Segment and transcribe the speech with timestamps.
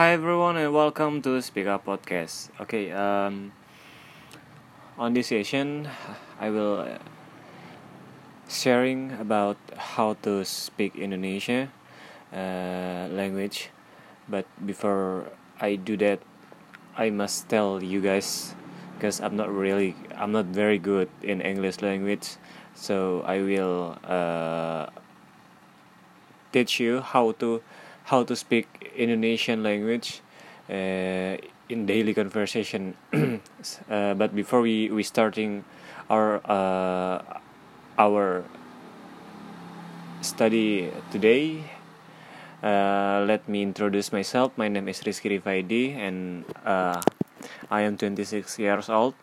[0.00, 2.48] Hi everyone and welcome to Speak Up Podcast.
[2.56, 3.52] Okay, um,
[4.96, 5.92] on this session,
[6.40, 7.04] I will uh,
[8.48, 11.68] sharing about how to speak Indonesia
[12.32, 13.68] uh, language.
[14.24, 16.24] But before I do that,
[16.96, 18.56] I must tell you guys
[18.96, 22.40] because I'm not really I'm not very good in English language,
[22.72, 24.88] so I will uh,
[26.56, 27.60] teach you how to
[28.10, 28.66] how to speak
[28.96, 30.20] Indonesian language
[30.68, 31.38] uh,
[31.70, 32.98] in daily conversation.
[33.14, 35.62] uh, but before we we starting
[36.10, 37.22] our uh,
[37.94, 38.42] our
[40.26, 41.62] study today,
[42.66, 44.50] uh, let me introduce myself.
[44.58, 46.98] My name is Rizky Rifaidi, and uh,
[47.70, 49.14] I am 26 years old,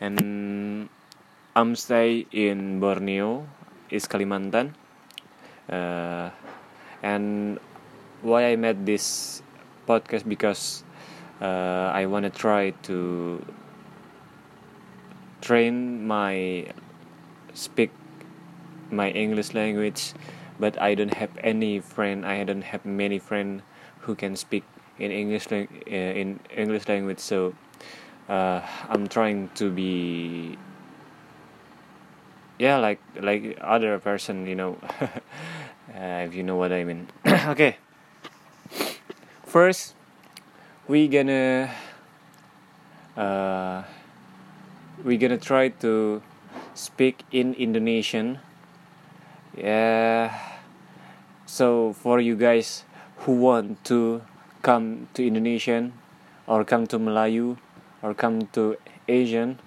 [0.00, 0.88] and
[1.52, 3.44] I'm stay in Borneo,
[3.92, 4.72] East Kalimantan.
[5.68, 6.30] Uh,
[7.02, 7.60] and
[8.22, 9.42] why I made this
[9.86, 10.84] podcast because
[11.40, 13.44] uh, I want to try to
[15.40, 16.66] train my
[17.52, 17.90] speak
[18.90, 20.12] my English language,
[20.60, 22.24] but I don't have any friend.
[22.24, 23.62] I don't have many friends
[24.00, 24.64] who can speak
[24.98, 27.18] in English uh, in English language.
[27.18, 27.54] So
[28.28, 30.56] uh, I'm trying to be
[32.58, 37.08] yeah like like other person you know uh, if you know what I mean.
[37.26, 37.76] okay
[39.52, 39.92] first
[40.88, 41.68] we gonna
[43.20, 43.84] uh,
[45.04, 46.24] we gonna try to
[46.72, 48.40] speak in Indonesian.
[49.52, 50.32] Yeah.
[51.44, 52.88] So for you guys
[53.28, 54.24] who want to
[54.64, 55.92] come to Indonesian
[56.48, 57.60] or come to Melayu
[58.00, 59.60] or come to Asian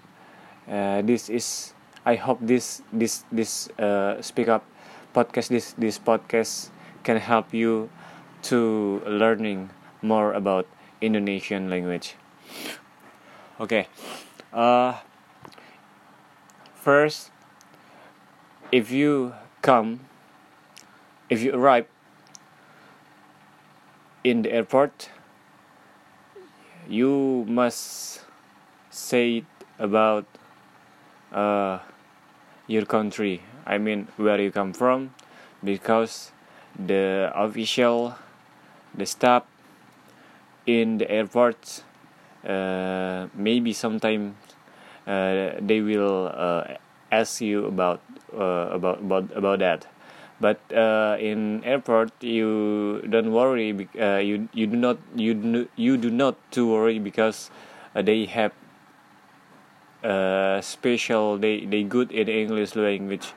[0.65, 4.65] uh, this is I hope this this this uh, speak up
[5.13, 6.73] podcast this this podcast
[7.05, 7.89] can help you
[8.49, 9.69] to learning
[10.05, 10.67] more about
[11.01, 12.15] Indonesian language.
[13.59, 13.87] Okay,
[14.53, 15.01] uh,
[16.75, 17.31] first,
[18.71, 20.01] if you come,
[21.29, 21.87] if you arrive
[24.23, 25.09] in the airport,
[26.87, 28.21] you must
[28.89, 29.43] say
[29.79, 30.25] about
[31.33, 31.79] uh,
[32.67, 33.41] your country.
[33.65, 35.15] I mean, where you come from,
[35.63, 36.31] because
[36.77, 38.15] the official
[38.93, 39.43] the staff
[40.65, 41.83] in the airport
[42.45, 44.35] uh, maybe sometimes
[45.07, 46.77] uh, they will uh,
[47.11, 48.01] ask you about
[48.33, 49.87] uh, about about about that.
[50.39, 55.97] But uh, in airport you don't worry uh, you you do not you do, you
[55.97, 57.49] do not to worry because
[57.93, 58.51] they have
[60.61, 63.33] special they they good in English language.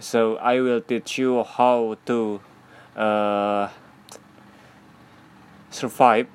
[0.00, 2.40] So I will teach you how to
[5.70, 6.26] survive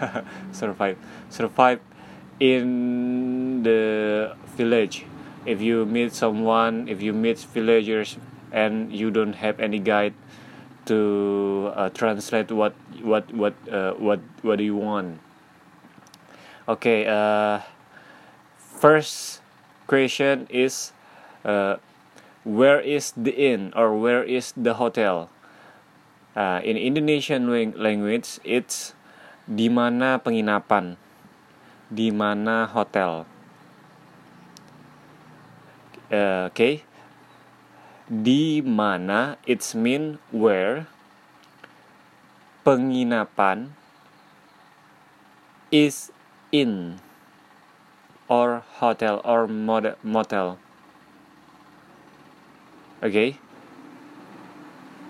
[0.52, 0.98] survive
[1.30, 1.80] survive
[2.40, 5.06] in the village.
[5.46, 8.16] If you meet someone if you meet villagers
[8.52, 10.14] and you don't have any guide
[10.86, 15.20] to uh, translate what what what uh, what what do you want.
[16.68, 17.60] Okay uh,
[18.56, 19.40] first
[19.86, 20.92] question is
[21.44, 21.76] uh,
[22.44, 25.30] where is the inn or where is the hotel?
[26.36, 27.46] Uh, in Indonesian
[27.78, 28.94] language, it's
[29.44, 30.96] di mana penginapan,
[31.92, 33.28] di mana hotel.
[36.12, 36.74] Uh, Oke, okay.
[38.08, 40.86] di mana it's mean where
[42.64, 43.72] penginapan
[45.72, 46.12] is
[46.52, 47.00] in
[48.28, 50.60] or hotel or motel.
[53.00, 53.12] Oke.
[53.12, 53.30] Okay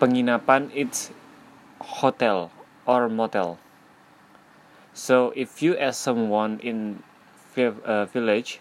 [0.05, 1.09] penginapan it's
[1.81, 2.53] hotel
[2.85, 3.57] or motel.
[4.95, 7.03] So if you ask someone in
[7.59, 8.61] uh, village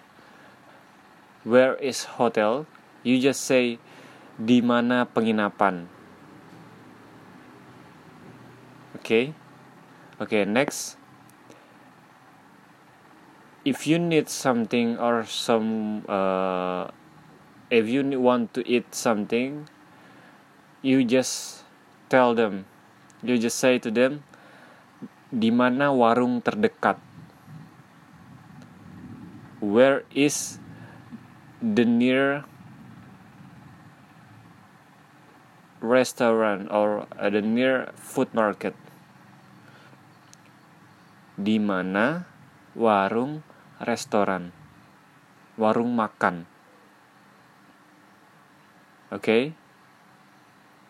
[1.43, 2.65] where is hotel,
[3.03, 3.77] you just say
[4.41, 5.85] di mana penginapan.
[8.97, 9.37] Okay.
[10.19, 10.97] Okay, next.
[13.63, 16.89] If you need something or some uh,
[17.69, 19.69] if you want to eat something
[20.83, 21.63] you just
[22.09, 22.65] tell them
[23.23, 24.21] you just say to them
[25.33, 27.01] di mana warung terdekat
[29.57, 30.61] where is
[31.57, 32.45] the near
[35.81, 38.77] restaurant or the near food market
[41.33, 42.29] di mana
[42.77, 43.41] warung
[43.81, 44.53] restoran
[45.57, 46.45] warung makan
[49.09, 49.43] oke okay?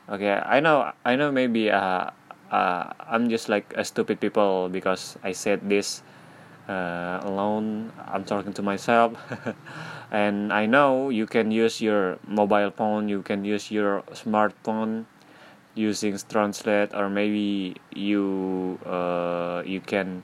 [0.04, 1.32] Okay, I know, I know.
[1.32, 2.12] Maybe uh,
[2.54, 6.04] uh, I'm just like a stupid people because I said this
[6.70, 7.92] uh, alone.
[7.98, 9.18] I'm talking to myself,
[10.12, 15.06] and I know you can use your mobile phone, you can use your smartphone
[15.74, 20.22] using translate, or maybe you uh, you can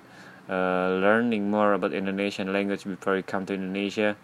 [0.47, 4.15] uh, learning more about Indonesian language before you come to Indonesia.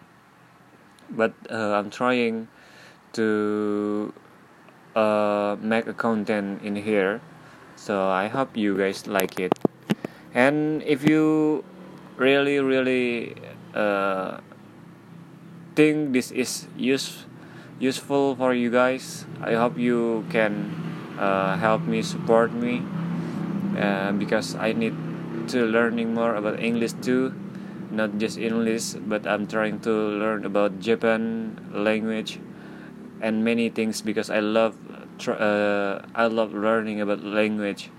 [1.10, 2.46] But uh, I'm trying
[3.14, 4.14] to
[4.94, 7.20] uh, make a content in here
[7.76, 9.52] so i hope you guys like it.
[10.34, 11.64] And if you
[12.18, 13.34] really really
[13.74, 14.38] uh,
[15.74, 17.24] think this is use,
[17.78, 20.72] useful for you guys i hope you can
[21.20, 22.82] uh, help me support me
[23.78, 24.94] uh, because i need
[25.48, 27.32] to learning more about english too.
[27.92, 32.40] Not just english but i'm trying to learn about japan language
[33.22, 34.74] and many things because i love
[35.24, 37.90] uh, I love learning about language,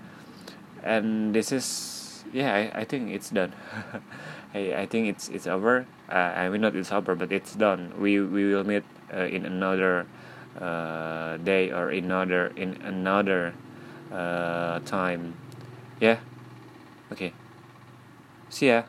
[0.84, 3.54] and this is yeah I, I think it's done.
[4.54, 5.88] I, I think it's it's over.
[6.10, 7.94] Uh, I mean not it's over, but it's done.
[8.00, 8.84] We we will meet
[9.14, 10.06] uh, in another
[10.60, 13.54] uh, day or another in another
[14.12, 15.36] uh, time.
[16.00, 16.20] Yeah.
[17.12, 17.34] Okay.
[18.50, 18.84] See ya.